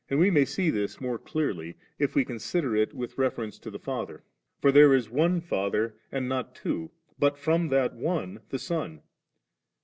Mb 0.09 0.09
t 0.09 0.15
JohajLjab 0.15 0.19
we 0.21 0.31
may 0.31 0.45
see 0.45 0.69
this 0.71 0.99
more 0.99 1.19
deariy, 1.19 1.75
if 1.99 2.15
we 2.15 2.25
con 2.25 2.39
sider 2.39 2.75
it 2.75 2.95
with 2.95 3.19
reference 3.19 3.59
to 3.59 3.69
the 3.69 3.77
Father; 3.77 4.23
for 4.59 4.71
there 4.71 4.95
is 4.95 5.11
One 5.11 5.39
Father, 5.41 5.93
and 6.11 6.27
not 6.27 6.55
two, 6.55 6.89
but 7.19 7.37
from 7.37 7.67
that 7.67 7.93
One 7.93 8.39
the 8.49 8.57
Son. 8.57 9.03